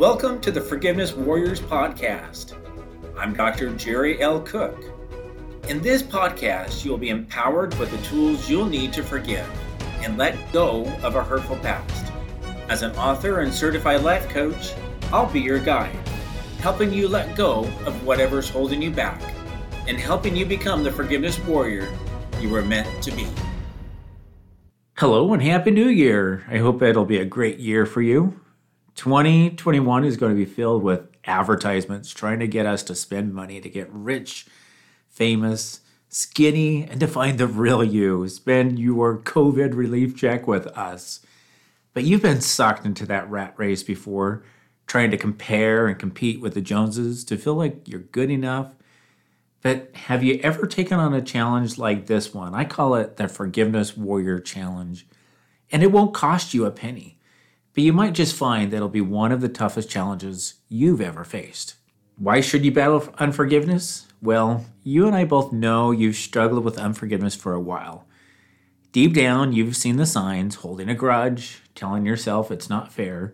[0.00, 2.54] Welcome to the Forgiveness Warriors podcast.
[3.18, 3.74] I'm Dr.
[3.74, 4.40] Jerry L.
[4.40, 4.82] Cook.
[5.68, 9.46] In this podcast, you'll be empowered with the tools you'll need to forgive
[10.02, 12.14] and let go of a hurtful past.
[12.70, 14.72] As an author and certified life coach,
[15.12, 15.94] I'll be your guide,
[16.60, 19.20] helping you let go of whatever's holding you back
[19.86, 21.94] and helping you become the forgiveness warrior
[22.40, 23.28] you were meant to be.
[24.96, 26.46] Hello and Happy New Year!
[26.48, 28.40] I hope it'll be a great year for you.
[29.00, 33.58] 2021 is going to be filled with advertisements trying to get us to spend money
[33.58, 34.44] to get rich,
[35.08, 38.28] famous, skinny, and to find the real you.
[38.28, 41.24] Spend your COVID relief check with us.
[41.94, 44.44] But you've been sucked into that rat race before,
[44.86, 48.74] trying to compare and compete with the Joneses to feel like you're good enough.
[49.62, 52.54] But have you ever taken on a challenge like this one?
[52.54, 55.06] I call it the Forgiveness Warrior Challenge.
[55.72, 57.16] And it won't cost you a penny
[57.74, 61.24] but you might just find that it'll be one of the toughest challenges you've ever
[61.24, 61.74] faced.
[62.16, 64.06] Why should you battle unforgiveness?
[64.20, 68.06] Well, you and I both know you've struggled with unforgiveness for a while.
[68.92, 73.32] Deep down, you've seen the signs holding a grudge, telling yourself it's not fair,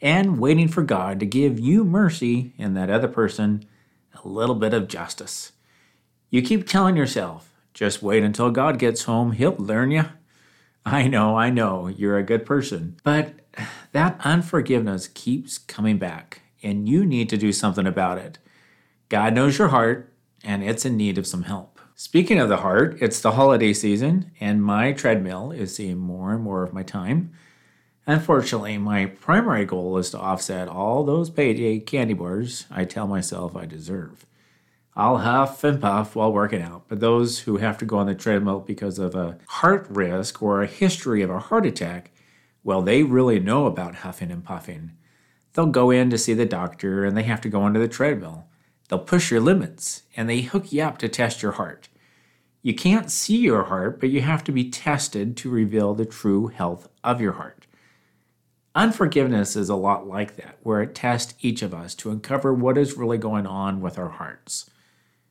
[0.00, 3.64] and waiting for God to give you mercy and that other person
[4.22, 5.52] a little bit of justice.
[6.30, 10.04] You keep telling yourself, just wait until God gets home, he'll learn you.
[10.84, 12.96] I know, I know, you're a good person.
[13.04, 13.34] But
[13.92, 18.38] that unforgiveness keeps coming back, and you need to do something about it.
[19.08, 20.12] God knows your heart,
[20.44, 21.80] and it's in need of some help.
[21.94, 26.42] Speaking of the heart, it's the holiday season, and my treadmill is seeing more and
[26.42, 27.32] more of my time.
[28.06, 33.56] Unfortunately, my primary goal is to offset all those payday candy bars I tell myself
[33.56, 34.24] I deserve.
[34.98, 38.14] I'll huff and puff while working out, but those who have to go on the
[38.14, 42.10] treadmill because of a heart risk or a history of a heart attack
[42.64, 44.92] well, they really know about huffing and puffing.
[45.54, 48.46] They'll go in to see the doctor and they have to go onto the treadmill.
[48.88, 51.88] They'll push your limits and they hook you up to test your heart.
[52.60, 56.48] You can't see your heart, but you have to be tested to reveal the true
[56.48, 57.66] health of your heart.
[58.74, 62.76] Unforgiveness is a lot like that, where it tests each of us to uncover what
[62.76, 64.68] is really going on with our hearts.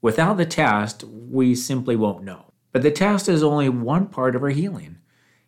[0.00, 2.52] Without the test, we simply won't know.
[2.72, 4.98] But the test is only one part of our healing.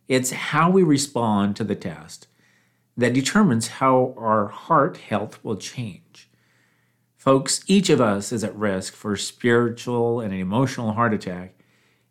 [0.08, 2.26] It's how we respond to the test
[2.96, 6.28] that determines how our heart health will change.
[7.16, 11.54] Folks, each of us is at risk for spiritual and emotional heart attack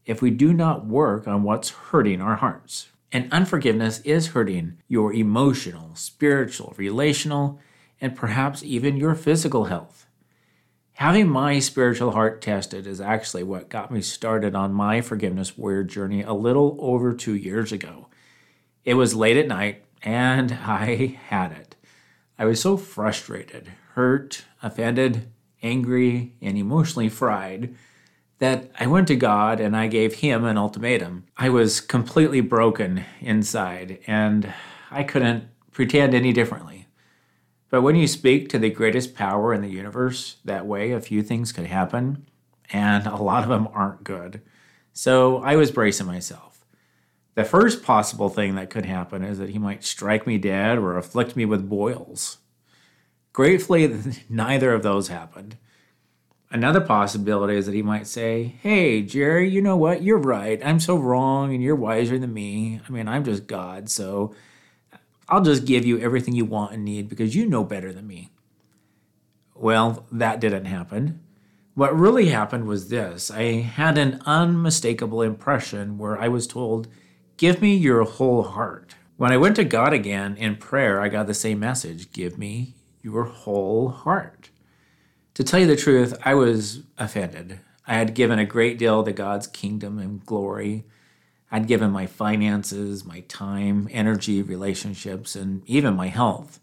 [0.05, 2.89] if we do not work on what's hurting our hearts.
[3.11, 7.59] And unforgiveness is hurting your emotional, spiritual, relational,
[7.99, 10.05] and perhaps even your physical health.
[10.99, 15.85] Having my spiritual heart tested is actually what got me started on my forgiveness warrior
[15.85, 18.09] journey a little over two years ago.
[18.83, 21.77] It was late at night, and I had it.
[22.37, 25.31] I was so frustrated, hurt, offended,
[25.63, 27.73] angry, and emotionally fried
[28.39, 31.27] that I went to God and I gave Him an ultimatum.
[31.37, 34.53] I was completely broken inside, and
[34.91, 36.78] I couldn't pretend any differently.
[37.69, 41.21] But when you speak to the greatest power in the universe, that way a few
[41.21, 42.25] things could happen,
[42.71, 44.41] and a lot of them aren't good.
[44.93, 46.65] So I was bracing myself.
[47.35, 50.97] The first possible thing that could happen is that he might strike me dead or
[50.97, 52.39] afflict me with boils.
[53.33, 53.95] Gratefully,
[54.29, 55.55] neither of those happened.
[56.51, 60.01] Another possibility is that he might say, Hey, Jerry, you know what?
[60.01, 60.59] You're right.
[60.65, 62.81] I'm so wrong and you're wiser than me.
[62.85, 64.33] I mean, I'm just God, so
[65.29, 68.31] I'll just give you everything you want and need because you know better than me.
[69.55, 71.21] Well, that didn't happen.
[71.75, 76.87] What really happened was this I had an unmistakable impression where I was told,
[77.37, 78.95] Give me your whole heart.
[79.17, 82.75] When I went to God again in prayer, I got the same message Give me
[83.01, 84.49] your whole heart.
[85.35, 87.59] To tell you the truth, I was offended.
[87.87, 90.85] I had given a great deal to God's kingdom and glory
[91.51, 96.59] I'd given my finances, my time, energy, relationships, and even my health.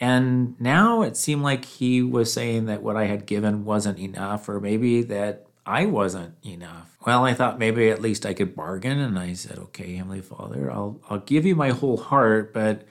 [0.00, 4.48] And now it seemed like he was saying that what I had given wasn't enough,
[4.48, 6.96] or maybe that I wasn't enough.
[7.06, 10.70] Well, I thought maybe at least I could bargain, and I said, "Okay, Heavenly Father,
[10.72, 12.84] I'll I'll give you my whole heart, but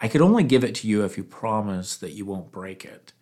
[0.00, 3.12] I could only give it to you if you promise that you won't break it."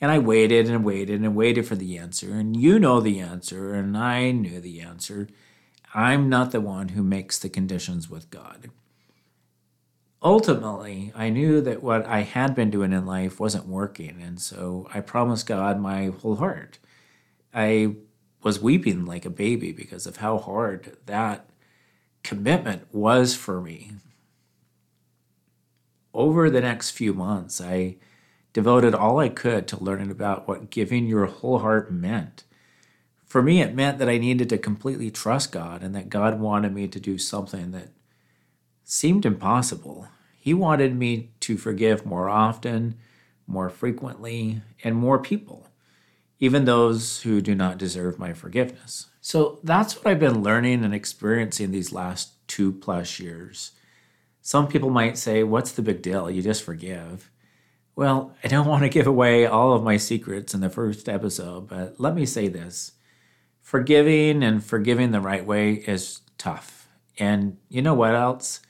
[0.00, 3.74] And I waited and waited and waited for the answer, and you know the answer,
[3.74, 5.28] and I knew the answer.
[5.94, 8.70] I'm not the one who makes the conditions with God.
[10.22, 14.86] Ultimately, I knew that what I had been doing in life wasn't working, and so
[14.92, 16.78] I promised God my whole heart.
[17.54, 17.96] I
[18.42, 21.48] was weeping like a baby because of how hard that
[22.22, 23.92] commitment was for me.
[26.12, 27.96] Over the next few months, I
[28.52, 32.44] devoted all I could to learning about what giving your whole heart meant.
[33.30, 36.74] For me, it meant that I needed to completely trust God and that God wanted
[36.74, 37.90] me to do something that
[38.82, 40.08] seemed impossible.
[40.40, 42.96] He wanted me to forgive more often,
[43.46, 45.68] more frequently, and more people,
[46.40, 49.06] even those who do not deserve my forgiveness.
[49.20, 53.70] So that's what I've been learning and experiencing these last two plus years.
[54.42, 56.28] Some people might say, What's the big deal?
[56.28, 57.30] You just forgive.
[57.94, 61.68] Well, I don't want to give away all of my secrets in the first episode,
[61.68, 62.94] but let me say this
[63.60, 66.88] forgiving and forgiving the right way is tough.
[67.18, 68.60] And you know what else?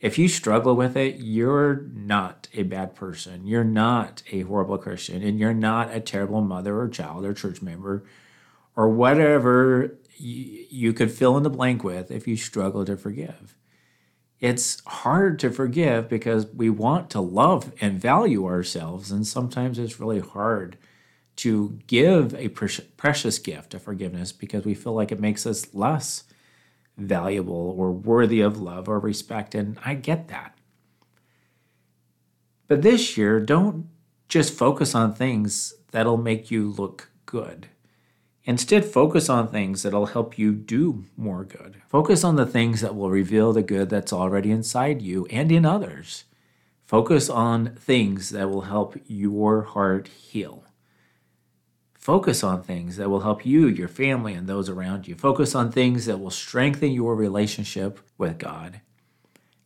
[0.00, 3.46] If you struggle with it, you're not a bad person.
[3.46, 7.60] You're not a horrible Christian, and you're not a terrible mother or child or church
[7.60, 8.04] member
[8.76, 13.56] or whatever you, you could fill in the blank with if you struggle to forgive.
[14.38, 19.98] It's hard to forgive because we want to love and value ourselves, and sometimes it's
[19.98, 20.78] really hard
[21.38, 26.24] to give a precious gift of forgiveness because we feel like it makes us less
[26.96, 29.54] valuable or worthy of love or respect.
[29.54, 30.58] And I get that.
[32.66, 33.88] But this year, don't
[34.28, 37.68] just focus on things that'll make you look good.
[38.44, 41.80] Instead, focus on things that'll help you do more good.
[41.86, 45.64] Focus on the things that will reveal the good that's already inside you and in
[45.64, 46.24] others.
[46.84, 50.64] Focus on things that will help your heart heal.
[52.08, 55.14] Focus on things that will help you, your family, and those around you.
[55.14, 58.80] Focus on things that will strengthen your relationship with God.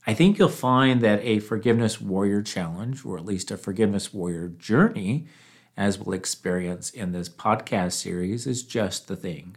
[0.08, 4.48] I think you'll find that a forgiveness warrior challenge, or at least a forgiveness warrior
[4.48, 5.28] journey,
[5.76, 9.56] as we'll experience in this podcast series, is just the thing.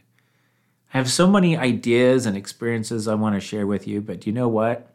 [0.94, 4.30] I have so many ideas and experiences I want to share with you, but do
[4.30, 4.95] you know what?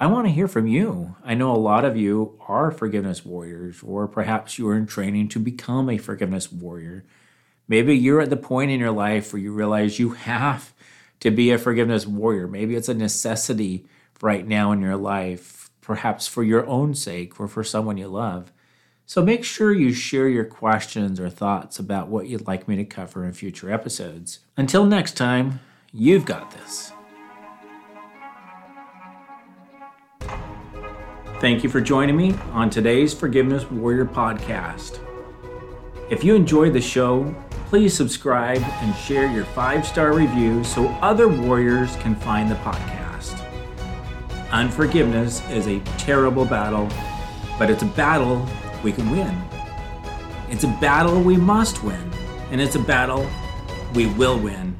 [0.00, 1.16] I want to hear from you.
[1.24, 5.28] I know a lot of you are forgiveness warriors, or perhaps you are in training
[5.30, 7.04] to become a forgiveness warrior.
[7.66, 10.72] Maybe you're at the point in your life where you realize you have
[11.18, 12.46] to be a forgiveness warrior.
[12.46, 13.86] Maybe it's a necessity
[14.22, 18.52] right now in your life, perhaps for your own sake or for someone you love.
[19.04, 22.84] So make sure you share your questions or thoughts about what you'd like me to
[22.84, 24.40] cover in future episodes.
[24.56, 25.58] Until next time,
[25.92, 26.92] you've got this.
[31.40, 34.98] Thank you for joining me on today's Forgiveness Warrior podcast.
[36.10, 37.32] If you enjoyed the show,
[37.66, 43.40] please subscribe and share your five star review so other warriors can find the podcast.
[44.50, 46.88] Unforgiveness is a terrible battle,
[47.56, 48.44] but it's a battle
[48.82, 49.40] we can win.
[50.50, 52.10] It's a battle we must win,
[52.50, 53.30] and it's a battle
[53.94, 54.76] we will win.